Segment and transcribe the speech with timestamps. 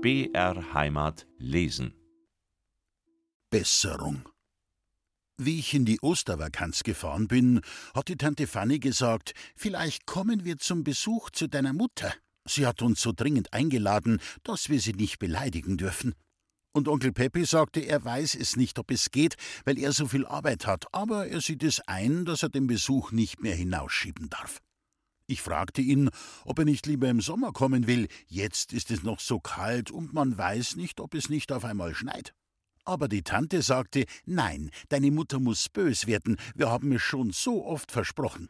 [0.00, 1.92] BR Heimat lesen.
[3.50, 4.28] Besserung.
[5.36, 7.62] Wie ich in die Ostervakanz gefahren bin,
[7.94, 12.14] hat die Tante Fanny gesagt, vielleicht kommen wir zum Besuch zu deiner Mutter.
[12.48, 16.14] Sie hat uns so dringend eingeladen, dass wir sie nicht beleidigen dürfen.
[16.72, 19.34] Und Onkel Peppi sagte, er weiß es nicht, ob es geht,
[19.64, 23.10] weil er so viel Arbeit hat, aber er sieht es ein, dass er den Besuch
[23.10, 24.60] nicht mehr hinausschieben darf.
[25.30, 26.08] Ich fragte ihn,
[26.46, 28.08] ob er nicht lieber im Sommer kommen will.
[28.28, 31.94] Jetzt ist es noch so kalt und man weiß nicht, ob es nicht auf einmal
[31.94, 32.32] schneit.
[32.86, 37.66] Aber die Tante sagte, nein, deine Mutter muss bös werden, wir haben es schon so
[37.66, 38.48] oft versprochen.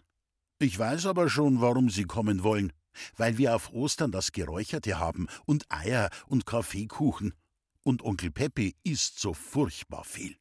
[0.60, 2.72] Ich weiß aber schon, warum sie kommen wollen.
[3.16, 7.34] Weil wir auf Ostern das Geräucherte haben und Eier und Kaffeekuchen.
[7.82, 10.36] Und Onkel Peppi isst so furchtbar viel.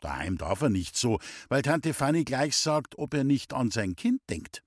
[0.00, 3.96] Daheim darf er nicht so, weil Tante Fanny gleich sagt, ob er nicht an sein
[3.96, 4.62] Kind denkt.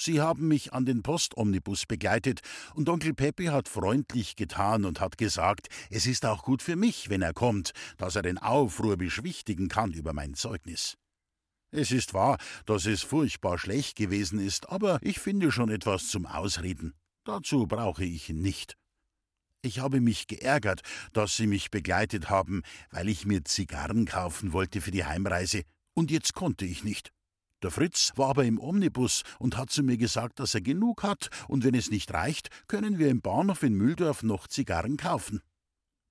[0.00, 2.40] Sie haben mich an den Postomnibus begleitet,
[2.74, 7.10] und Onkel Peppi hat freundlich getan und hat gesagt, es ist auch gut für mich,
[7.10, 10.96] wenn er kommt, dass er den Aufruhr beschwichtigen kann über mein Zeugnis.
[11.70, 16.26] Es ist wahr, dass es furchtbar schlecht gewesen ist, aber ich finde schon etwas zum
[16.26, 16.94] Ausreden.
[17.24, 18.76] Dazu brauche ich ihn nicht.
[19.62, 20.80] Ich habe mich geärgert,
[21.12, 25.62] dass Sie mich begleitet haben, weil ich mir Zigarren kaufen wollte für die Heimreise,
[25.94, 27.12] und jetzt konnte ich nicht.
[27.62, 31.30] Der Fritz war aber im Omnibus und hat zu mir gesagt, dass er genug hat,
[31.48, 35.40] und wenn es nicht reicht, können wir im Bahnhof in Mühldorf noch Zigarren kaufen.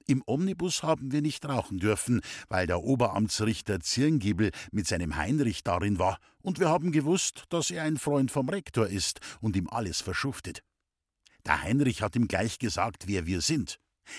[0.07, 5.99] Im Omnibus haben wir nicht rauchen dürfen, weil der Oberamtsrichter Zirngiebel mit seinem Heinrich darin
[5.99, 10.01] war, und wir haben gewusst, dass er ein Freund vom Rektor ist und ihm alles
[10.01, 10.63] verschuftet.
[11.45, 13.77] Der Heinrich hat ihm gleich gesagt, wer wir sind.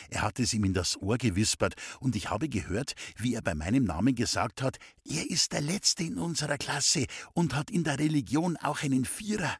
[0.09, 3.55] Er hat es ihm in das Ohr gewispert, und ich habe gehört, wie er bei
[3.55, 7.99] meinem Namen gesagt hat, er ist der Letzte in unserer Klasse und hat in der
[7.99, 9.57] Religion auch einen Vierer.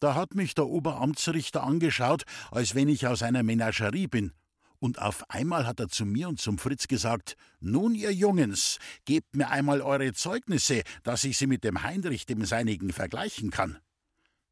[0.00, 4.32] Da hat mich der Oberamtsrichter angeschaut, als wenn ich aus einer Menagerie bin.
[4.80, 9.36] Und auf einmal hat er zu mir und zum Fritz gesagt: Nun, ihr Jungens, gebt
[9.36, 13.78] mir einmal eure Zeugnisse, dass ich sie mit dem Heinrich, dem Seinigen, vergleichen kann.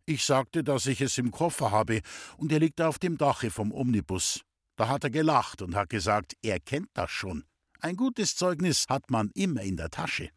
[0.06, 2.00] Ich sagte, dass ich es im Koffer habe,
[2.37, 4.44] und er liegt auf dem Dache vom Omnibus.
[4.80, 7.44] Da hat er gelacht und hat gesagt, er kennt das schon.
[7.80, 10.30] Ein gutes Zeugnis hat man immer in der Tasche.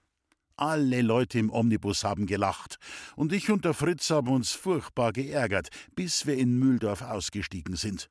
[0.57, 2.75] Alle Leute im Omnibus haben gelacht,
[3.15, 8.09] und ich und der Fritz haben uns furchtbar geärgert, bis wir in Mühldorf ausgestiegen sind.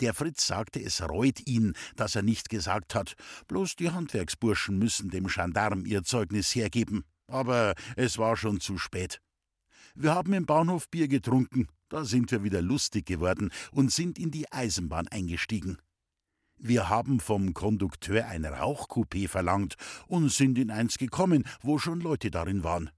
[0.00, 3.14] Der Fritz sagte, es reut ihn, dass er nicht gesagt hat,
[3.46, 7.06] bloß die Handwerksburschen müssen dem Gendarm ihr Zeugnis hergeben.
[7.26, 9.22] Aber es war schon zu spät.
[9.94, 14.30] Wir haben im Bahnhof Bier getrunken, da sind wir wieder lustig geworden und sind in
[14.30, 15.78] die Eisenbahn eingestiegen.
[16.60, 19.76] Wir haben vom Kondukteur ein Rauchcoupé verlangt
[20.08, 22.90] und sind in eins gekommen, wo schon Leute darin waren.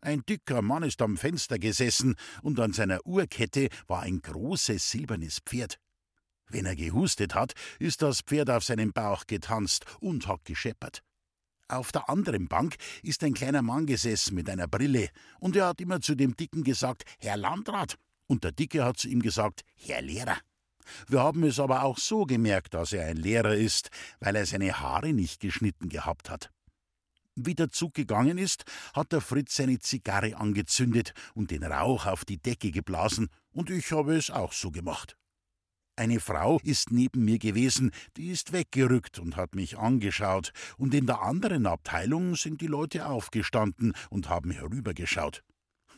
[0.00, 5.40] Ein dicker Mann ist am Fenster gesessen und an seiner Uhrkette war ein großes silbernes
[5.44, 5.80] Pferd.
[6.46, 11.02] Wenn er gehustet hat, ist das Pferd auf seinem Bauch getanzt und hat gescheppert.
[11.66, 15.10] Auf der anderen Bank ist ein kleiner Mann gesessen mit einer Brille,
[15.40, 17.98] und er hat immer zu dem Dicken gesagt, Herr Landrat,
[18.28, 20.38] und der Dicke hat zu ihm gesagt, Herr Lehrer.
[21.08, 23.90] Wir haben es aber auch so gemerkt, dass er ein Lehrer ist,
[24.20, 26.50] weil er seine Haare nicht geschnitten gehabt hat.
[27.34, 32.24] Wie der Zug gegangen ist, hat der Fritz seine Zigarre angezündet und den Rauch auf
[32.24, 35.16] die Decke geblasen, und ich habe es auch so gemacht.
[35.94, 41.06] Eine Frau ist neben mir gewesen, die ist weggerückt und hat mich angeschaut, und in
[41.06, 45.42] der anderen Abteilung sind die Leute aufgestanden und haben herübergeschaut.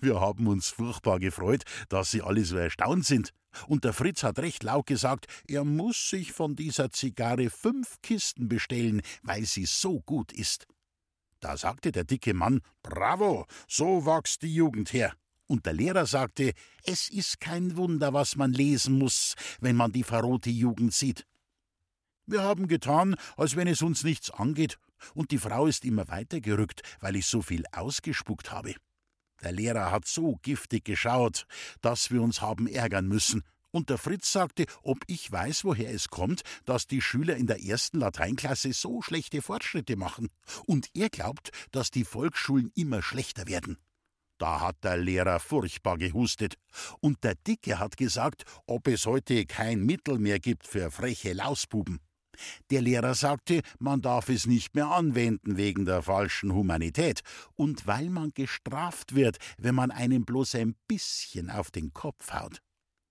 [0.00, 3.32] Wir haben uns furchtbar gefreut, dass sie alle so erstaunt sind.
[3.66, 8.48] Und der Fritz hat recht laut gesagt, er muss sich von dieser Zigarre fünf Kisten
[8.48, 10.66] bestellen, weil sie so gut ist.
[11.40, 15.14] Da sagte der dicke Mann, Bravo, so wächst die Jugend her.
[15.46, 16.52] Und der Lehrer sagte,
[16.84, 21.26] es ist kein Wunder, was man lesen muss, wenn man die verrohte Jugend sieht.
[22.26, 24.78] Wir haben getan, als wenn es uns nichts angeht,
[25.14, 28.74] und die Frau ist immer weiter gerückt, weil ich so viel ausgespuckt habe.
[29.42, 31.46] Der Lehrer hat so giftig geschaut,
[31.80, 33.42] dass wir uns haben ärgern müssen.
[33.72, 37.62] Und der Fritz sagte, ob ich weiß, woher es kommt, dass die Schüler in der
[37.62, 40.28] ersten Lateinklasse so schlechte Fortschritte machen.
[40.66, 43.78] Und er glaubt, dass die Volksschulen immer schlechter werden.
[44.38, 46.54] Da hat der Lehrer furchtbar gehustet.
[47.00, 52.00] Und der Dicke hat gesagt, ob es heute kein Mittel mehr gibt für freche Lausbuben.
[52.70, 57.20] Der Lehrer sagte, man darf es nicht mehr anwenden wegen der falschen Humanität
[57.56, 62.60] und weil man gestraft wird, wenn man einem bloß ein bisschen auf den Kopf haut.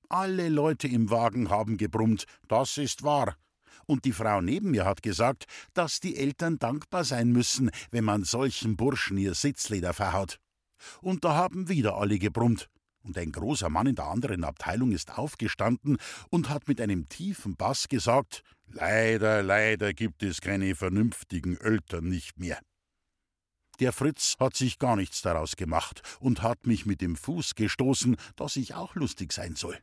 [0.10, 3.36] Alle Leute im Wagen haben gebrummt, das ist wahr.
[3.86, 8.24] Und die Frau neben mir hat gesagt, dass die Eltern dankbar sein müssen, wenn man
[8.24, 10.40] solchen Burschen ihr Sitzleder verhaut.
[11.02, 12.70] Und da haben wieder alle gebrummt.
[13.04, 15.98] Und ein großer Mann in der anderen Abteilung ist aufgestanden
[16.30, 22.40] und hat mit einem tiefen Bass gesagt: Leider, leider gibt es keine vernünftigen Eltern nicht
[22.40, 22.60] mehr.
[23.80, 28.18] Der Fritz hat sich gar nichts daraus gemacht und hat mich mit dem Fuß gestoßen,
[28.36, 29.78] dass ich auch lustig sein soll.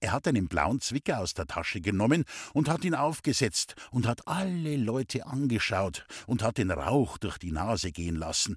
[0.00, 2.24] Er hat einen blauen Zwicker aus der Tasche genommen
[2.54, 7.52] und hat ihn aufgesetzt und hat alle Leute angeschaut und hat den Rauch durch die
[7.52, 8.56] Nase gehen lassen.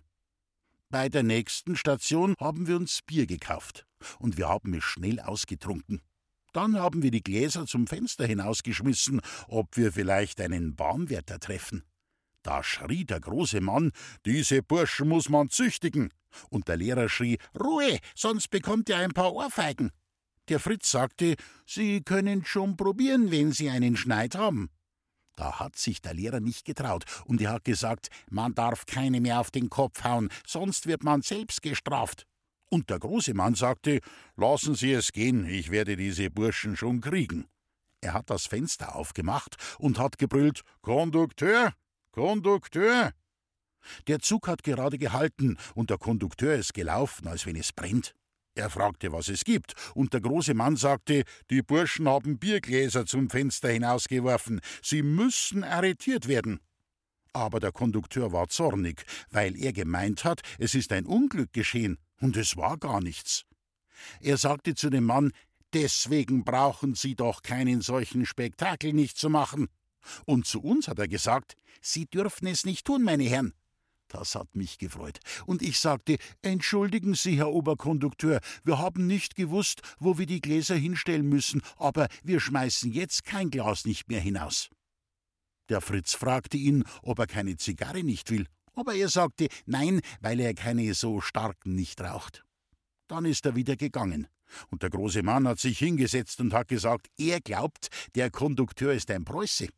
[0.94, 3.88] Bei der nächsten Station haben wir uns Bier gekauft
[4.20, 6.04] und wir haben es schnell ausgetrunken.
[6.52, 11.84] Dann haben wir die Gläser zum Fenster hinausgeschmissen, ob wir vielleicht einen Baumwärter treffen.
[12.44, 13.92] Da schrie der große Mann,
[14.28, 16.14] diese Burschen muss man züchtigen.
[16.52, 19.90] Und der Lehrer schrie, Ruhe, sonst bekommt ihr ein paar Ohrfeigen.
[20.48, 24.70] Der Fritz sagte, Sie können schon probieren, wenn Sie einen Schneid haben.
[25.36, 29.40] Da hat sich der Lehrer nicht getraut und er hat gesagt, man darf keine mehr
[29.40, 32.28] auf den Kopf hauen, sonst wird man selbst gestraft.
[32.70, 34.00] Und der große Mann sagte,
[34.36, 37.46] lassen Sie es gehen, ich werde diese Burschen schon kriegen.
[38.02, 41.74] Er hat das Fenster aufgemacht und hat gebrüllt, Kondukteur,
[42.12, 43.12] Kondukteur!
[44.08, 48.16] Der Zug hat gerade gehalten und der Kondukteur ist gelaufen, als wenn es brennt.
[48.56, 53.30] Er fragte, was es gibt, und der große Mann sagte, die Burschen haben Biergläser zum
[53.30, 56.60] Fenster hinausgeworfen, sie müssen arretiert werden.
[57.34, 62.38] Aber der Kondukteur war zornig, weil er gemeint hat, es ist ein Unglück geschehen, und
[62.38, 63.44] es war gar nichts.
[64.20, 65.32] Er sagte zu dem Mann,
[65.74, 69.68] deswegen brauchen Sie doch keinen solchen Spektakel nicht zu machen.
[70.26, 73.54] Und zu uns hat er gesagt, Sie dürfen es nicht tun, meine Herren.
[74.14, 75.20] Das hat mich gefreut.
[75.48, 80.76] Und ich sagte, Entschuldigen Sie, Herr Oberkondukteur, wir haben nicht gewusst, wo wir die Gläser
[80.76, 84.70] hinstellen müssen, aber wir schmeißen jetzt kein Glas nicht mehr hinaus.
[85.68, 88.46] Der Fritz fragte ihn, ob er keine Zigarre nicht will,
[88.76, 92.46] aber er sagte nein, weil er keine so starken nicht raucht.
[93.08, 94.28] Dann ist er wieder gegangen.
[94.70, 99.10] Und der große Mann hat sich hingesetzt und hat gesagt, er glaubt, der Kondukteur ist
[99.10, 99.70] ein Preuße.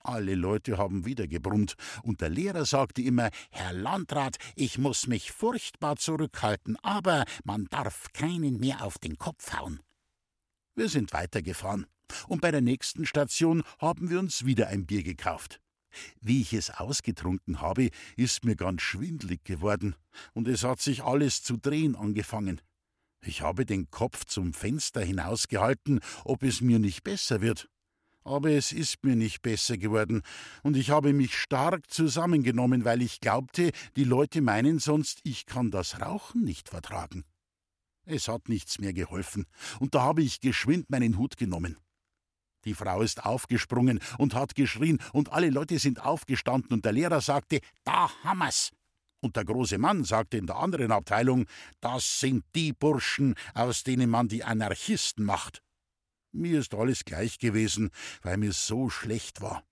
[0.00, 5.32] Alle Leute haben wieder gebrummt, und der Lehrer sagte immer Herr Landrat, ich muss mich
[5.32, 9.80] furchtbar zurückhalten, aber man darf keinen mehr auf den Kopf hauen.
[10.74, 11.86] Wir sind weitergefahren,
[12.28, 15.60] und bei der nächsten Station haben wir uns wieder ein Bier gekauft.
[16.20, 19.96] Wie ich es ausgetrunken habe, ist mir ganz schwindlig geworden,
[20.32, 22.60] und es hat sich alles zu drehen angefangen.
[23.24, 27.68] Ich habe den Kopf zum Fenster hinausgehalten, ob es mir nicht besser wird
[28.28, 30.22] aber es ist mir nicht besser geworden,
[30.62, 35.70] und ich habe mich stark zusammengenommen, weil ich glaubte, die Leute meinen sonst, ich kann
[35.70, 37.24] das Rauchen nicht vertragen.
[38.04, 39.46] Es hat nichts mehr geholfen,
[39.80, 41.76] und da habe ich geschwind meinen Hut genommen.
[42.64, 47.20] Die Frau ist aufgesprungen und hat geschrien, und alle Leute sind aufgestanden, und der Lehrer
[47.20, 48.70] sagte, da hammer's.
[49.20, 51.46] Und der große Mann sagte in der anderen Abteilung,
[51.80, 55.62] das sind die Burschen, aus denen man die Anarchisten macht.
[56.32, 57.90] Mir ist alles gleich gewesen,
[58.22, 59.64] weil mir so schlecht war.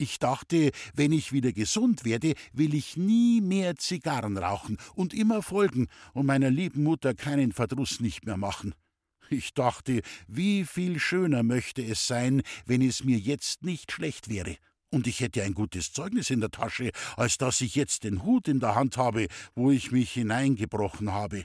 [0.00, 5.42] Ich dachte, wenn ich wieder gesund werde, will ich nie mehr Zigarren rauchen und immer
[5.42, 8.74] folgen und meiner lieben Mutter keinen Verdruss nicht mehr machen.
[9.28, 14.56] Ich dachte, wie viel schöner möchte es sein, wenn es mir jetzt nicht schlecht wäre.
[14.90, 18.48] Und ich hätte ein gutes Zeugnis in der Tasche, als dass ich jetzt den Hut
[18.48, 21.44] in der Hand habe, wo ich mich hineingebrochen habe.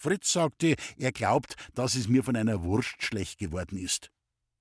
[0.00, 4.10] Fritz sagte, er glaubt, dass es mir von einer Wurst schlecht geworden ist.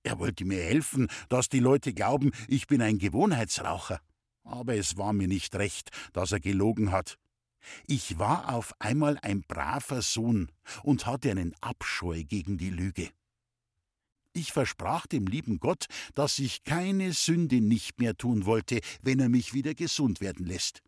[0.03, 4.01] Er wollte mir helfen, dass die Leute glauben, ich bin ein Gewohnheitsraucher.
[4.43, 7.17] Aber es war mir nicht recht, dass er gelogen hat.
[7.87, 10.51] Ich war auf einmal ein braver Sohn
[10.83, 13.09] und hatte einen Abscheu gegen die Lüge.
[14.33, 19.29] Ich versprach dem lieben Gott, dass ich keine Sünde nicht mehr tun wollte, wenn er
[19.29, 20.81] mich wieder gesund werden lässt.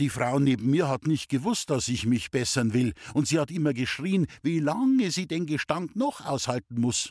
[0.00, 3.52] Die Frau neben mir hat nicht gewusst, dass ich mich bessern will, und sie hat
[3.52, 7.10] immer geschrien, wie lange sie den Gestank noch aushalten muss.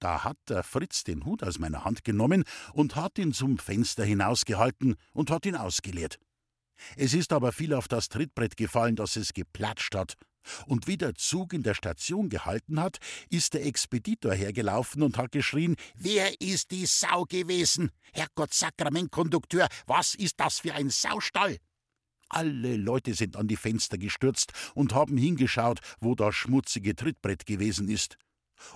[0.00, 2.44] Da hat der Fritz den Hut aus meiner Hand genommen
[2.74, 6.18] und hat ihn zum Fenster hinausgehalten und hat ihn ausgeleert.
[6.96, 10.14] Es ist aber viel auf das Trittbrett gefallen, dass es geplatscht hat.
[10.66, 12.98] Und wie der Zug in der Station gehalten hat,
[13.30, 17.90] ist der Expeditor hergelaufen und hat geschrien: Wer ist die Sau gewesen?
[18.12, 21.56] Herrgott Sakrament, Kondukteur, was ist das für ein Saustall?
[22.28, 27.88] Alle Leute sind an die Fenster gestürzt und haben hingeschaut, wo das schmutzige Trittbrett gewesen
[27.88, 28.16] ist.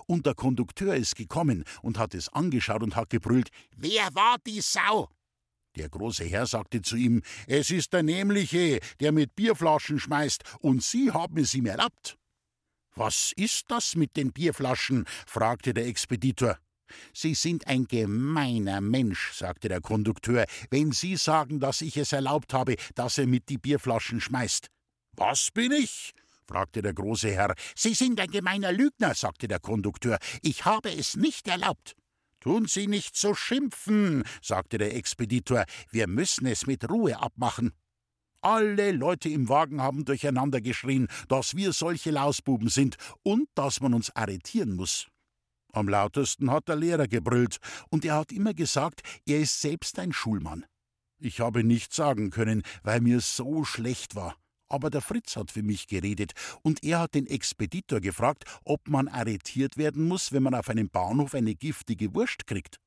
[0.05, 4.61] Und der Kondukteur ist gekommen und hat es angeschaut und hat gebrüllt: Wer war die
[4.61, 5.09] Sau?
[5.75, 10.83] Der große Herr sagte zu ihm: Es ist der Nämliche, der mit Bierflaschen schmeißt, und
[10.83, 12.17] Sie haben es ihm erlaubt.
[12.95, 15.05] Was ist das mit den Bierflaschen?
[15.25, 16.57] fragte der Expeditor.
[17.13, 22.53] Sie sind ein gemeiner Mensch, sagte der Kondukteur, wenn Sie sagen, dass ich es erlaubt
[22.53, 24.67] habe, dass er mit die Bierflaschen schmeißt.
[25.15, 26.13] Was bin ich?
[26.47, 27.53] fragte der große Herr.
[27.75, 30.17] Sie sind ein gemeiner Lügner, sagte der Kondukteur.
[30.41, 31.95] Ich habe es nicht erlaubt.
[32.39, 35.65] Tun Sie nicht so schimpfen, sagte der Expeditor.
[35.91, 37.73] Wir müssen es mit Ruhe abmachen.
[38.41, 43.93] Alle Leute im Wagen haben durcheinander geschrien, dass wir solche Lausbuben sind und dass man
[43.93, 45.07] uns arretieren muss.
[45.71, 47.57] Am lautesten hat der Lehrer gebrüllt,
[47.89, 50.65] und er hat immer gesagt, er ist selbst ein Schulmann.
[51.19, 54.35] Ich habe nichts sagen können, weil mir so schlecht war.
[54.67, 59.07] Aber der Fritz hat für mich geredet, und er hat den Expeditor gefragt, ob man
[59.07, 62.79] arretiert werden muss, wenn man auf einem Bahnhof eine giftige Wurst kriegt.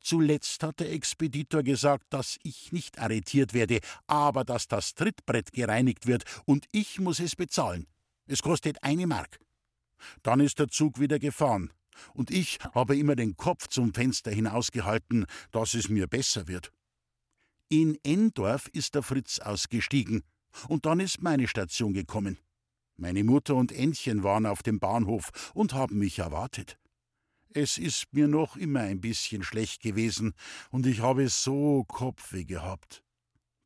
[0.00, 6.06] Zuletzt hat der Expeditor gesagt, dass ich nicht arretiert werde, aber dass das Trittbrett gereinigt
[6.06, 7.86] wird und ich muss es bezahlen.
[8.26, 9.40] Es kostet eine Mark.
[10.22, 11.70] Dann ist der Zug wieder gefahren.
[12.14, 16.72] Und ich habe immer den Kopf zum Fenster hinausgehalten, dass es mir besser wird.
[17.68, 20.22] In Endorf ist der Fritz ausgestiegen.
[20.68, 22.38] Und dann ist meine Station gekommen.
[22.96, 26.78] Meine Mutter und Ännchen waren auf dem Bahnhof und haben mich erwartet.
[27.54, 30.34] Es ist mir noch immer ein bisschen schlecht gewesen,
[30.70, 33.02] und ich habe so Kopfweh gehabt.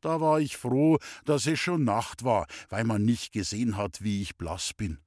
[0.01, 4.21] Da war ich froh, dass es schon Nacht war, weil man nicht gesehen hat, wie
[4.21, 4.99] ich blass bin.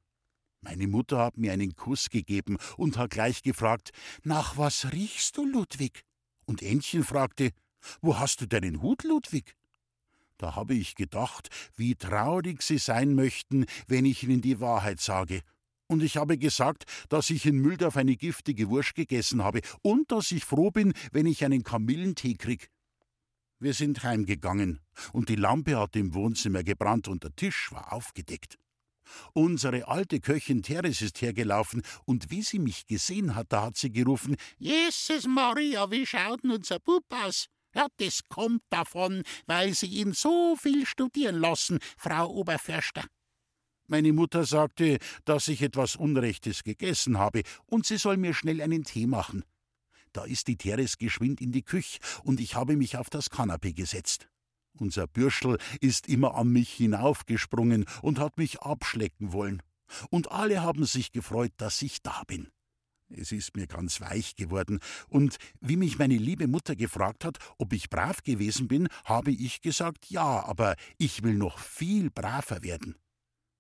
[0.61, 3.91] Meine Mutter hat mir einen Kuss gegeben und hat gleich gefragt,
[4.25, 6.03] nach was riechst du, Ludwig?
[6.45, 7.51] Und Ännchen fragte,
[8.01, 9.57] wo hast du deinen Hut, Ludwig?
[10.39, 15.43] Da habe ich gedacht, wie traurig sie sein möchten, wenn ich ihnen die Wahrheit sage,
[15.89, 20.33] und ich habe gesagt, dass ich in Mühldorf eine giftige Wurst gegessen habe und dass
[20.33, 22.71] ich froh bin, wenn ich einen Kamillentee krieg.
[23.59, 24.81] Wir sind heimgegangen,
[25.13, 28.59] und die Lampe hat im Wohnzimmer gebrannt und der Tisch war aufgedeckt.
[29.33, 33.91] Unsere alte Köchin Teres ist hergelaufen, und wie sie mich gesehen hat, da hat sie
[33.91, 37.47] gerufen: Jesus Maria, wie schaut denn unser Bub aus?
[37.75, 43.05] Ja, das kommt davon, weil Sie ihn so viel studieren lassen, Frau Oberförster.
[43.87, 48.85] Meine Mutter sagte, dass ich etwas Unrechtes gegessen habe und sie soll mir schnell einen
[48.85, 49.45] Tee machen.
[50.13, 53.75] Da ist die Teres geschwind in die Küche und ich habe mich auf das Kanapee
[53.75, 54.29] gesetzt.
[54.79, 59.63] Unser Bürschel ist immer an mich hinaufgesprungen und hat mich abschlecken wollen.
[60.11, 62.49] Und alle haben sich gefreut, dass ich da bin.
[63.09, 67.73] Es ist mir ganz weich geworden, und wie mich meine liebe Mutter gefragt hat, ob
[67.73, 72.97] ich brav gewesen bin, habe ich gesagt ja, aber ich will noch viel braver werden.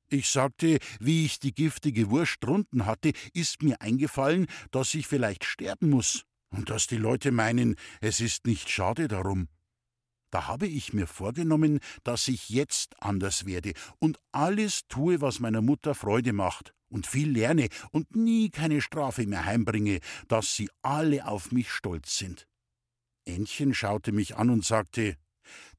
[0.09, 5.45] Ich sagte, wie ich die giftige Wurst drunten hatte, ist mir eingefallen, dass ich vielleicht
[5.45, 9.49] sterben muss und dass die Leute meinen, es ist nicht schade darum.
[10.31, 15.63] Da habe ich mir vorgenommen, dass ich jetzt anders werde und alles tue, was meiner
[15.63, 21.27] Mutter Freude macht und viel lerne und nie keine Strafe mehr heimbringe, dass sie alle
[21.27, 22.47] auf mich stolz sind.
[23.25, 25.17] Ännchen schaute mich an und sagte,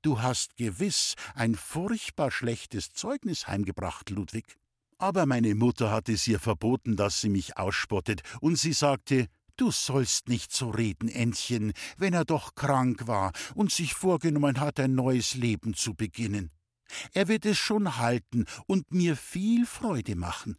[0.01, 4.57] Du hast gewiss ein furchtbar schlechtes Zeugnis heimgebracht, Ludwig.
[4.97, 9.27] Aber meine Mutter hatte es ihr verboten, dass sie mich ausspottet, und sie sagte,
[9.57, 14.79] Du sollst nicht so reden, Entchen, wenn er doch krank war und sich vorgenommen hat,
[14.79, 16.51] ein neues Leben zu beginnen.
[17.13, 20.57] Er wird es schon halten und mir viel Freude machen.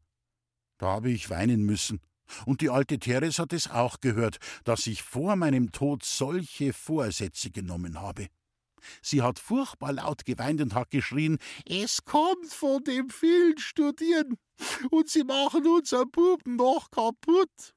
[0.78, 2.00] Da habe ich weinen müssen.
[2.45, 7.50] Und die alte Teres hat es auch gehört, dass ich vor meinem Tod solche Vorsätze
[7.50, 8.26] genommen habe.
[9.00, 14.38] Sie hat furchtbar laut geweint und hat geschrien: Es kommt von dem vielen Studieren
[14.90, 17.75] und sie machen unser Buben noch kaputt.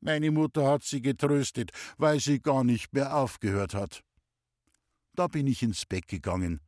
[0.00, 4.02] Meine Mutter hat sie getröstet, weil sie gar nicht mehr aufgehört hat.
[5.14, 6.60] Da bin ich ins Bett gegangen,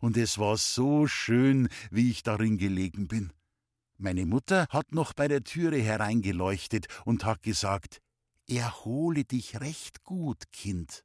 [0.00, 3.32] und es war so schön, wie ich darin gelegen bin.
[3.98, 8.00] Meine Mutter hat noch bei der Türe hereingeleuchtet und hat gesagt:
[8.46, 11.02] Erhole dich recht gut, Kind.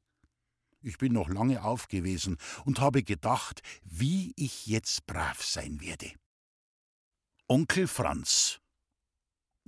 [0.82, 6.12] Ich bin noch lange auf gewesen und habe gedacht, wie ich jetzt brav sein werde.
[7.48, 8.60] Onkel Franz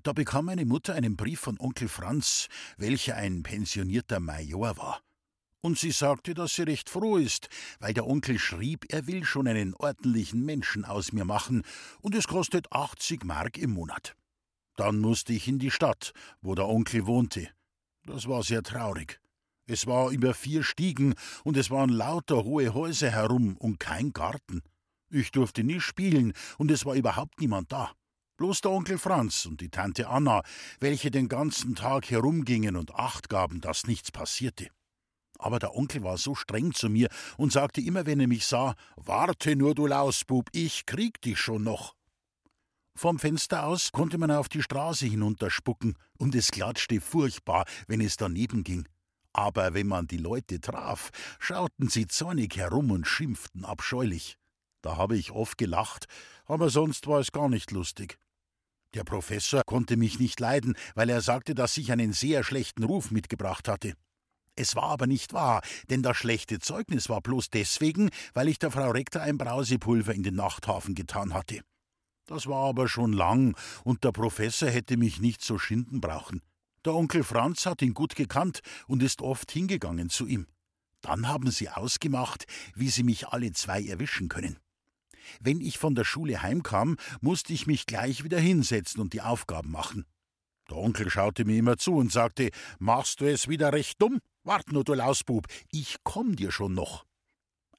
[0.05, 5.01] Da bekam meine Mutter einen Brief von Onkel Franz, welcher ein pensionierter Major war.
[5.63, 7.49] Und sie sagte, dass sie recht froh ist,
[7.81, 11.63] weil der Onkel schrieb, er will schon einen ordentlichen Menschen aus mir machen,
[12.03, 14.15] und es kostet 80 Mark im Monat.
[14.77, 17.49] Dann musste ich in die Stadt, wo der Onkel wohnte.
[18.05, 19.23] Das war sehr traurig.
[19.67, 24.61] Es war über vier Stiegen und es waren lauter hohe Häuser herum und kein Garten.
[25.09, 27.95] Ich durfte nie spielen und es war überhaupt niemand da.
[28.37, 30.43] Bloß der Onkel Franz und die Tante Anna,
[30.81, 34.71] welche den ganzen Tag herumgingen und Acht gaben, dass nichts passierte.
[35.39, 38.75] Aber der Onkel war so streng zu mir und sagte immer, wenn er mich sah:
[38.97, 41.95] Warte nur, du Lausbub, ich krieg dich schon noch.
[42.97, 48.17] Vom Fenster aus konnte man auf die Straße hinunterspucken, und es klatschte furchtbar, wenn es
[48.17, 48.89] daneben ging.
[49.33, 51.11] Aber wenn man die Leute traf,
[51.41, 54.39] schauten sie zornig herum und schimpften abscheulich.
[54.81, 56.07] Da habe ich oft gelacht,
[56.47, 58.19] aber sonst war es gar nicht lustig.
[58.95, 63.11] Der Professor konnte mich nicht leiden, weil er sagte, dass ich einen sehr schlechten Ruf
[63.11, 63.95] mitgebracht hatte.
[64.57, 68.71] Es war aber nicht wahr, denn das schlechte Zeugnis war bloß deswegen, weil ich der
[68.71, 71.61] Frau Rektor ein Brausepulver in den Nachthafen getan hatte.
[72.27, 76.41] Das war aber schon lang, und der Professor hätte mich nicht so schinden brauchen.
[76.85, 80.47] Der Onkel Franz hat ihn gut gekannt und ist oft hingegangen zu ihm.
[81.01, 84.59] Dann haben sie ausgemacht, wie sie mich alle zwei erwischen können.
[85.41, 89.71] Wenn ich von der Schule heimkam, musste ich mich gleich wieder hinsetzen und die Aufgaben
[89.71, 90.05] machen.
[90.71, 94.21] Der Onkel schaute mir immer zu und sagte: Machst du es wieder recht dumm?
[94.45, 97.05] Wart nur, du Lausbub, ich komm dir schon noch.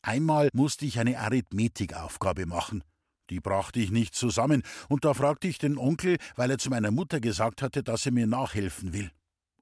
[0.01, 2.83] Einmal musste ich eine Arithmetikaufgabe machen.
[3.31, 6.91] Die brachte ich nicht zusammen, und da fragte ich den Onkel, weil er zu meiner
[6.91, 9.11] Mutter gesagt hatte, dass er mir nachhelfen will.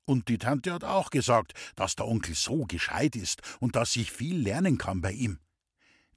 [0.06, 4.12] Und die Tante hat auch gesagt, dass der Onkel so gescheit ist und dass ich
[4.12, 5.40] viel lernen kann bei ihm.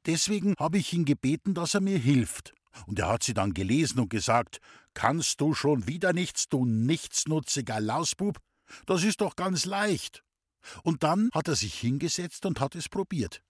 [0.07, 2.55] Deswegen habe ich ihn gebeten, dass er mir hilft.
[2.87, 4.61] Und er hat sie dann gelesen und gesagt:
[4.95, 8.39] Kannst du schon wieder nichts, du nichtsnutziger Lausbub?
[8.87, 10.23] Das ist doch ganz leicht.
[10.83, 13.43] Und dann hat er sich hingesetzt und hat es probiert.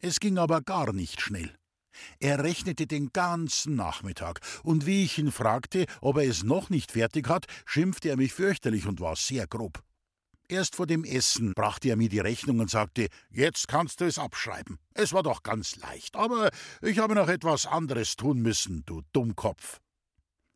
[0.00, 1.56] Es ging aber gar nicht schnell.
[2.18, 6.92] Er rechnete den ganzen Nachmittag, und wie ich ihn fragte, ob er es noch nicht
[6.92, 9.82] fertig hat, schimpfte er mich fürchterlich und war sehr grob.
[10.48, 14.18] Erst vor dem Essen brachte er mir die Rechnung und sagte, jetzt kannst du es
[14.18, 14.78] abschreiben.
[14.92, 16.50] Es war doch ganz leicht, aber
[16.82, 19.80] ich habe noch etwas anderes tun müssen, du Dummkopf.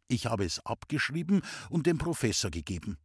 [0.06, 2.98] Ich habe es abgeschrieben und dem Professor gegeben.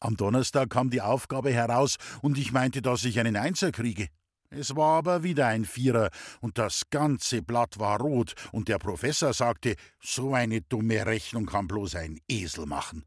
[0.00, 4.08] Am Donnerstag kam die Aufgabe heraus und ich meinte, dass ich einen Einser kriege.
[4.50, 6.10] Es war aber wieder ein Vierer
[6.40, 11.68] und das ganze Blatt war rot und der Professor sagte, so eine dumme Rechnung kann
[11.68, 13.04] bloß ein Esel machen.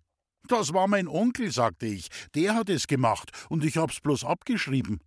[0.48, 2.08] Das war mein Onkel, sagte ich.
[2.34, 5.00] Der hat es gemacht und ich hab's bloß abgeschrieben.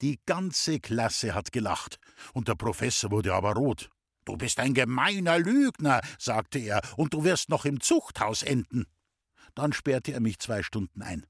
[0.00, 1.98] Die ganze Klasse hat gelacht
[2.32, 3.90] und der Professor wurde aber rot.
[4.24, 8.86] Du bist ein gemeiner Lügner, sagte er, und du wirst noch im Zuchthaus enden.
[9.54, 11.26] Dann sperrte er mich zwei Stunden ein.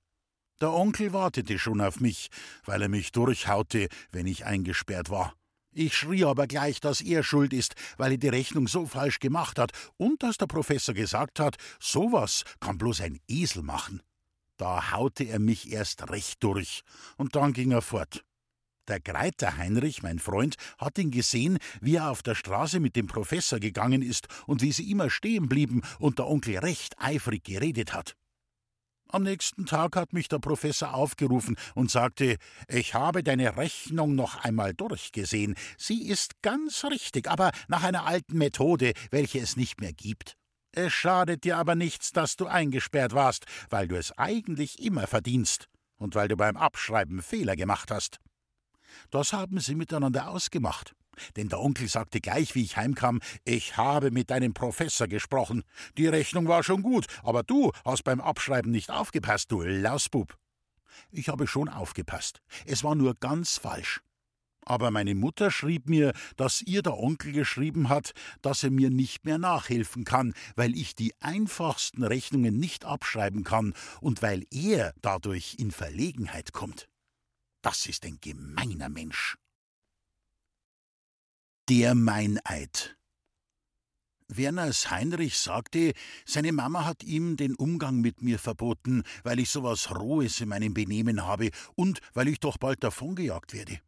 [0.61, 2.29] Der Onkel wartete schon auf mich,
[2.65, 5.38] weil er mich durchhaute, wenn ich eingesperrt war.
[5.81, 9.61] Ich schrie aber gleich, dass er schuld ist, weil er die Rechnung so falsch gemacht
[9.61, 14.03] hat und dass der Professor gesagt hat, sowas kann bloß ein Esel machen.
[14.57, 16.83] Da haute er mich erst recht durch,
[17.17, 18.25] und dann ging er fort.
[18.89, 23.07] Der Greiter Heinrich, mein Freund, hat ihn gesehen, wie er auf der Straße mit dem
[23.07, 27.93] Professor gegangen ist und wie sie immer stehen blieben und der Onkel recht eifrig geredet
[27.93, 28.17] hat.
[29.11, 32.37] Am nächsten Tag hat mich der Professor aufgerufen und sagte,
[32.69, 35.55] ich habe deine Rechnung noch einmal durchgesehen.
[35.79, 40.37] Sie ist ganz richtig, aber nach einer alten Methode, welche es nicht mehr gibt.
[40.73, 45.69] Es schadet dir aber nichts, dass du eingesperrt warst, weil du es eigentlich immer verdienst
[45.97, 48.19] und weil du beim Abschreiben Fehler gemacht hast.
[49.11, 50.95] Das haben sie miteinander ausgemacht.
[51.37, 55.65] Denn der Onkel sagte gleich, wie ich heimkam, ich habe mit deinem Professor gesprochen.
[55.97, 60.37] Die Rechnung war schon gut, aber du hast beim Abschreiben nicht aufgepasst, du Lausbub.
[61.11, 62.41] Ich habe schon aufgepasst.
[62.67, 64.01] Es war nur ganz falsch.
[64.69, 69.25] Aber meine Mutter schrieb mir, dass ihr der Onkel geschrieben hat, dass er mir nicht
[69.25, 75.57] mehr nachhelfen kann, weil ich die einfachsten Rechnungen nicht abschreiben kann und weil er dadurch
[75.59, 76.87] in Verlegenheit kommt.
[77.63, 79.37] Das ist ein gemeiner Mensch.
[81.69, 82.97] Der Meineid.
[84.27, 85.93] Werners Heinrich sagte,
[86.25, 90.49] seine Mama hat ihm den Umgang mit mir verboten, weil ich so was Rohes in
[90.49, 93.81] meinem Benehmen habe und weil ich doch bald davongejagt werde.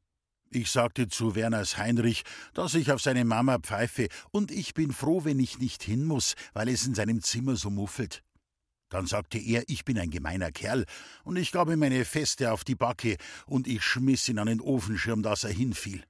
[0.50, 5.24] Ich sagte zu Werners Heinrich, dass ich auf seine Mama pfeife, und ich bin froh,
[5.24, 8.22] wenn ich nicht hin muss, weil es in seinem Zimmer so muffelt.
[8.90, 10.84] Dann sagte er, ich bin ein gemeiner Kerl,
[11.24, 13.16] und ich gab ihm meine Feste auf die Backe,
[13.46, 16.04] und ich schmiss ihn an den Ofenschirm, dass er hinfiel.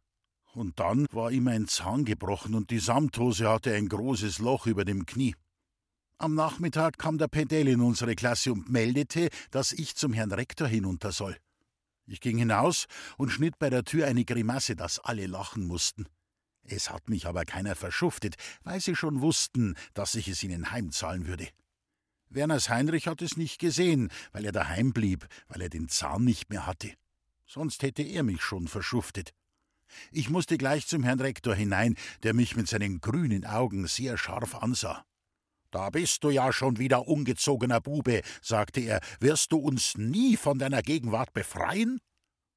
[0.53, 4.85] Und dann war ihm ein Zahn gebrochen und die Samthose hatte ein großes Loch über
[4.85, 5.37] dem Knie.
[6.19, 10.67] Am Nachmittag kam der Pedell in unsere Klasse und meldete, dass ich zum Herrn Rektor
[10.67, 11.37] hinunter soll.
[12.07, 12.87] Ich ging hinaus
[13.17, 16.07] und schnitt bei der Tür eine Grimasse, dass alle lachen mussten.
[16.63, 18.35] Es hat mich aber keiner verschuftet,
[18.65, 21.49] weil sie schon wussten, dass ich es ihnen heimzahlen würde.
[22.29, 26.51] Werners Heinrich hat es nicht gesehen, weil er daheim blieb, weil er den Zahn nicht
[26.51, 26.93] mehr hatte.
[27.47, 29.33] Sonst hätte er mich schon verschuftet.
[30.13, 34.55] Ich musste gleich zum Herrn Rektor hinein, der mich mit seinen grünen Augen sehr scharf
[34.55, 35.05] ansah.
[35.71, 40.59] Da bist du ja schon wieder ungezogener Bube, sagte er, wirst du uns nie von
[40.59, 42.01] deiner Gegenwart befreien?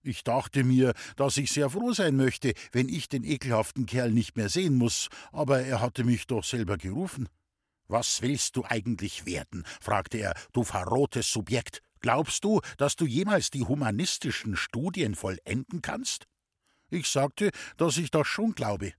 [0.01, 4.35] Ich dachte mir, dass ich sehr froh sein möchte, wenn ich den ekelhaften Kerl nicht
[4.35, 7.29] mehr sehen muss, aber er hatte mich doch selber gerufen.
[7.87, 9.63] Was willst du eigentlich werden?
[9.79, 11.81] fragte er, du verrohtes Subjekt.
[11.99, 16.25] Glaubst du, dass du jemals die humanistischen Studien vollenden kannst?
[16.93, 18.93] Ich sagte, dass ich das schon glaube.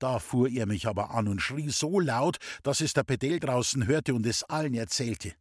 [0.00, 3.86] Da fuhr er mich aber an und schrie so laut, dass es der Pedell draußen
[3.86, 5.34] hörte und es allen erzählte.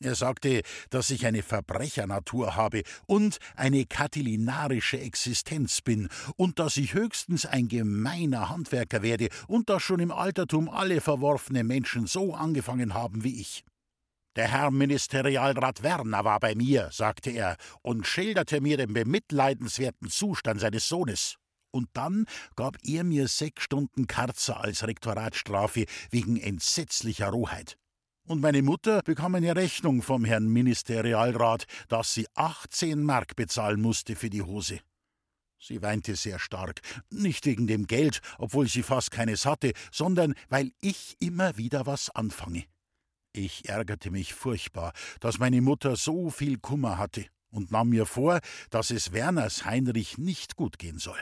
[0.00, 6.92] Er sagte, dass ich eine Verbrechernatur habe und eine katilinarische Existenz bin und dass ich
[6.92, 12.94] höchstens ein gemeiner Handwerker werde und dass schon im Altertum alle verworfene Menschen so angefangen
[12.94, 13.64] haben wie ich.
[14.34, 20.60] Der Herr Ministerialrat Werner war bei mir, sagte er, und schilderte mir den bemitleidenswerten Zustand
[20.60, 21.36] seines Sohnes.
[21.74, 27.76] Und dann gab er mir sechs Stunden Karzer als Rektoratsstrafe wegen entsetzlicher Rohheit.
[28.28, 34.14] Und meine Mutter bekam eine Rechnung vom Herrn Ministerialrat, dass sie 18 Mark bezahlen musste
[34.14, 34.78] für die Hose.
[35.58, 40.70] Sie weinte sehr stark, nicht wegen dem Geld, obwohl sie fast keines hatte, sondern weil
[40.80, 42.66] ich immer wieder was anfange.
[43.32, 48.38] Ich ärgerte mich furchtbar, dass meine Mutter so viel Kummer hatte und nahm mir vor,
[48.70, 51.18] dass es Werners Heinrich nicht gut gehen soll.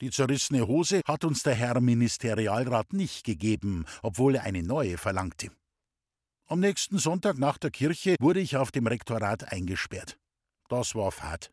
[0.00, 5.50] Die zerrissene Hose hat uns der Herr Ministerialrat nicht gegeben, obwohl er eine neue verlangte.
[6.46, 10.18] Am nächsten Sonntag nach der Kirche wurde ich auf dem Rektorat eingesperrt.
[10.68, 11.52] Das war fad.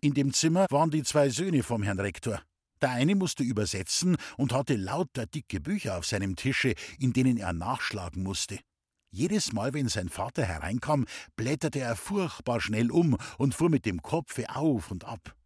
[0.00, 2.40] In dem Zimmer waren die zwei Söhne vom Herrn Rektor.
[2.80, 7.52] Der eine musste übersetzen und hatte lauter dicke Bücher auf seinem Tische, in denen er
[7.52, 8.58] nachschlagen musste.
[9.10, 14.02] Jedes Mal, wenn sein Vater hereinkam, blätterte er furchtbar schnell um und fuhr mit dem
[14.02, 15.36] Kopfe auf und ab.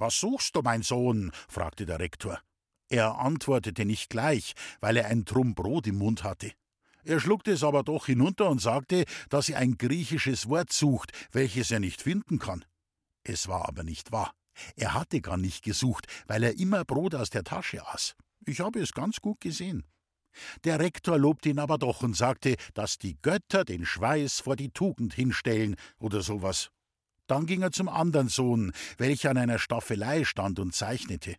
[0.00, 1.30] Was suchst du, mein Sohn?
[1.46, 2.40] fragte der Rektor.
[2.88, 6.52] Er antwortete nicht gleich, weil er ein Trumm Brot im Mund hatte.
[7.04, 11.70] Er schluckte es aber doch hinunter und sagte, dass er ein griechisches Wort sucht, welches
[11.70, 12.64] er nicht finden kann.
[13.24, 14.32] Es war aber nicht wahr.
[14.74, 18.16] Er hatte gar nicht gesucht, weil er immer Brot aus der Tasche aß.
[18.46, 19.84] Ich habe es ganz gut gesehen.
[20.64, 24.70] Der Rektor lobte ihn aber doch und sagte, dass die Götter den Schweiß vor die
[24.70, 26.70] Tugend hinstellen oder sowas.
[27.30, 31.36] Dann ging er zum anderen Sohn, welcher an einer Staffelei stand und zeichnete.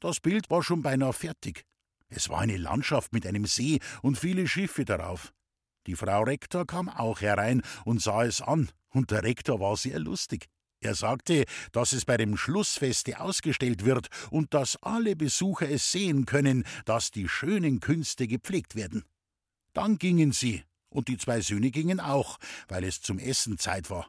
[0.00, 1.66] Das Bild war schon beinahe fertig.
[2.08, 5.34] Es war eine Landschaft mit einem See und viele Schiffe darauf.
[5.86, 9.98] Die Frau Rektor kam auch herein und sah es an, und der Rektor war sehr
[9.98, 10.46] lustig.
[10.80, 16.24] Er sagte, dass es bei dem Schlussfeste ausgestellt wird und dass alle Besucher es sehen
[16.24, 19.04] können, dass die schönen Künste gepflegt werden.
[19.74, 24.08] Dann gingen sie, und die zwei Söhne gingen auch, weil es zum Essen Zeit war.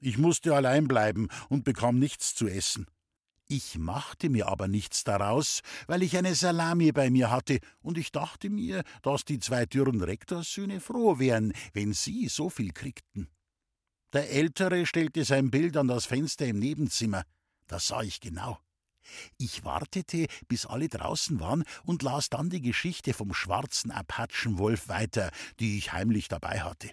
[0.00, 2.86] Ich musste allein bleiben und bekam nichts zu essen.
[3.48, 8.10] Ich machte mir aber nichts daraus, weil ich eine Salami bei mir hatte, und ich
[8.10, 13.28] dachte mir, dass die zwei dürren Rektorssöhne froh wären, wenn sie so viel kriegten.
[14.12, 17.22] Der Ältere stellte sein Bild an das Fenster im Nebenzimmer.
[17.68, 18.58] Das sah ich genau.
[19.38, 25.30] Ich wartete, bis alle draußen waren und las dann die Geschichte vom schwarzen Apachenwolf weiter,
[25.60, 26.90] die ich heimlich dabei hatte.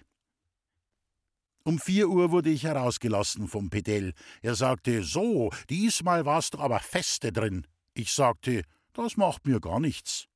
[1.66, 4.12] Um vier Uhr wurde ich herausgelassen vom Pedell.
[4.42, 7.66] Er sagte, so, diesmal warst du aber feste drin.
[7.94, 10.26] Ich sagte, das macht mir gar nichts.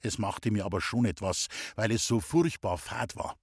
[0.00, 3.36] Es machte mir aber schon etwas, weil es so furchtbar fad war.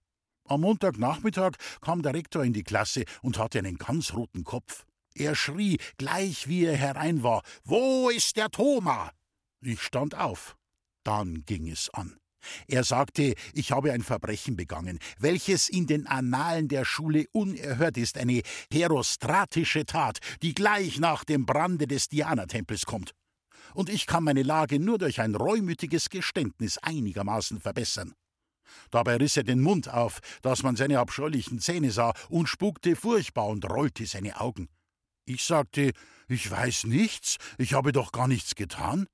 [0.48, 4.86] Am Montagnachmittag kam der Rektor in die Klasse und hatte einen ganz roten Kopf.
[5.14, 9.12] Er schrie, gleich wie er herein war, Wo ist der Thoma?
[9.62, 10.56] Ich stand auf.
[11.04, 12.18] Dann ging es an.
[12.68, 18.18] Er sagte, ich habe ein Verbrechen begangen, welches in den Annalen der Schule unerhört ist,
[18.18, 23.12] eine herostratische Tat, die gleich nach dem Brande des Diana-Tempels kommt.
[23.74, 28.14] Und ich kann meine Lage nur durch ein reumütiges Geständnis einigermaßen verbessern.
[28.92, 33.48] Dabei riss er den Mund auf, dass man seine abscheulichen Zähne sah, und spukte furchtbar
[33.48, 34.70] und rollte seine Augen.
[35.26, 35.92] Ich sagte,
[36.28, 39.08] ich weiß nichts, ich habe doch gar nichts getan.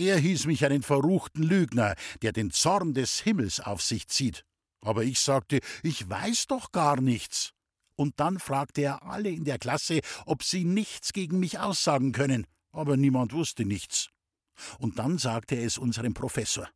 [0.00, 4.46] Er hieß mich einen verruchten Lügner, der den Zorn des Himmels auf sich zieht.
[4.80, 7.52] Aber ich sagte, ich weiß doch gar nichts.
[7.96, 12.46] Und dann fragte er alle in der Klasse, ob sie nichts gegen mich aussagen können,
[12.72, 14.08] aber niemand wusste nichts.
[14.78, 16.66] Und dann sagte er es unserem Professor.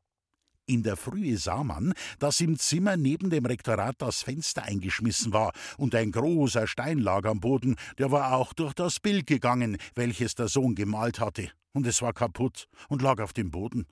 [0.67, 5.55] In der Frühe sah man, dass im Zimmer neben dem Rektorat das Fenster eingeschmissen war
[5.79, 10.35] und ein großer Stein lag am Boden, der war auch durch das Bild gegangen, welches
[10.35, 13.87] der Sohn gemalt hatte, und es war kaputt und lag auf dem Boden.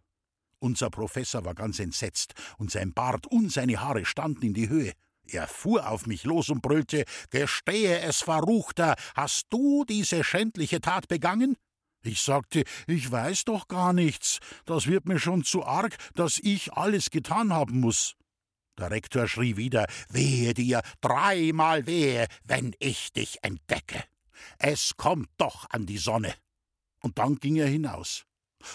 [0.59, 4.93] Unser Professor war ganz entsetzt, und sein Bart und seine Haare standen in die Höhe.
[5.27, 11.09] Er fuhr auf mich los und brüllte Gestehe es, Verruchter, hast du diese schändliche Tat
[11.09, 11.57] begangen?
[12.05, 14.39] Ich sagte, ich weiß doch gar nichts.
[14.65, 18.17] Das wird mir schon zu arg, dass ich alles getan haben muss.
[18.79, 24.03] Der Rektor schrie wieder, wehe dir, dreimal wehe, wenn ich dich entdecke.
[24.59, 26.35] Es kommt doch an die Sonne.
[27.03, 28.25] Und dann ging er hinaus.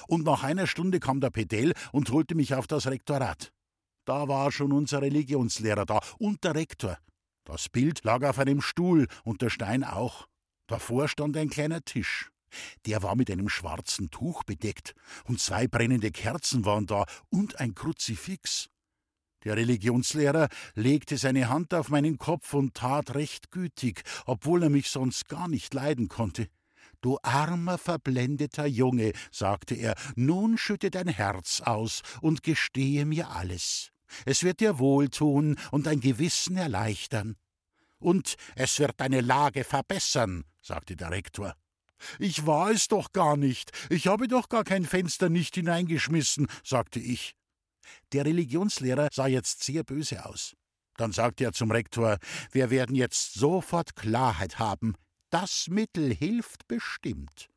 [0.08, 3.52] Und nach einer Stunde kam der Pedell und holte mich auf das Rektorat.
[4.06, 6.98] Da war schon unser Religionslehrer da und der Rektor.
[7.46, 10.28] Das Bild lag auf einem Stuhl und der Stein auch.
[10.68, 12.30] Davor stand ein kleiner Tisch.
[12.86, 17.76] Der war mit einem schwarzen Tuch bedeckt, und zwei brennende Kerzen waren da und ein
[17.76, 18.70] Kruzifix.
[19.44, 24.90] Der Religionslehrer legte seine Hand auf meinen Kopf und tat recht gütig, obwohl er mich
[24.90, 26.50] sonst gar nicht leiden konnte.
[27.02, 33.92] Du armer, verblendeter Junge, sagte er, nun schütte dein Herz aus und gestehe mir alles.
[34.26, 37.36] Es wird dir wohltun und dein Gewissen erleichtern.
[38.00, 41.56] Und es wird deine Lage verbessern, sagte der Rektor.
[42.20, 43.72] Ich war es doch gar nicht.
[43.90, 47.34] Ich habe doch gar kein Fenster nicht hineingeschmissen, sagte ich.
[48.12, 50.56] Der Religionslehrer sah jetzt sehr böse aus.
[50.96, 52.18] Dann sagte er zum Rektor,
[52.52, 54.96] wir werden jetzt sofort Klarheit haben.
[55.30, 57.50] Das Mittel hilft bestimmt.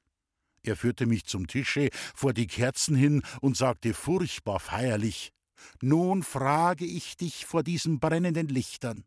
[0.62, 5.33] Er führte mich zum Tische, vor die Kerzen hin und sagte furchtbar feierlich
[5.80, 9.04] Nun frage ich dich vor diesen brennenden Lichtern.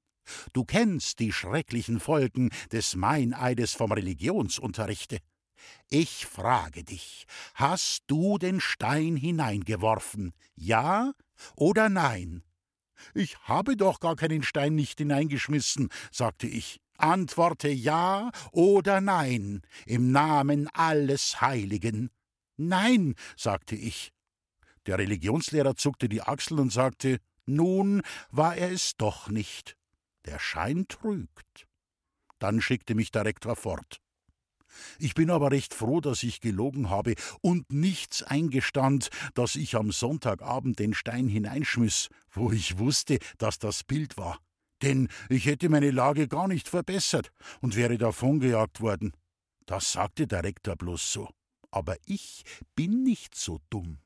[0.53, 5.19] Du kennst die schrecklichen Folgen des Meineides vom Religionsunterrichte.
[5.89, 10.33] Ich frage dich, hast du den Stein hineingeworfen?
[10.55, 11.13] Ja
[11.55, 12.43] oder nein?
[13.13, 16.79] Ich habe doch gar keinen Stein nicht hineingeschmissen, sagte ich.
[16.97, 22.09] Antworte ja oder nein, im Namen alles Heiligen.
[22.57, 24.11] Nein, sagte ich.
[24.85, 28.01] Der Religionslehrer zuckte die Achseln und sagte, nun
[28.31, 29.75] war er es doch nicht.
[30.25, 31.67] Der Schein trügt.
[32.39, 33.99] Dann schickte mich der Rektor fort.
[34.97, 39.91] Ich bin aber recht froh, dass ich gelogen habe und nichts eingestand, dass ich am
[39.91, 44.39] Sonntagabend den Stein hineinschmiss, wo ich wusste, dass das Bild war.
[44.83, 49.13] Denn ich hätte meine Lage gar nicht verbessert und wäre davongejagt worden.
[49.65, 51.29] Das sagte der Rektor bloß so.
[51.71, 52.43] Aber ich
[52.75, 53.99] bin nicht so dumm.